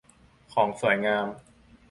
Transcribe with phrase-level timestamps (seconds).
[0.53, 1.27] ของสวยงาม